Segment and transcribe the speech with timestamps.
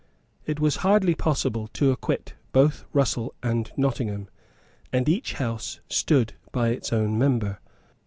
[0.47, 4.29] It was hardly possible to acquit both Russell and Nottingham;
[4.91, 7.59] and each House stood by its own member.